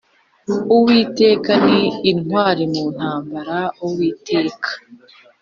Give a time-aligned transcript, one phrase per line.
[0.75, 4.69] Uwiteka ni intwari mu ntambara Uwiteka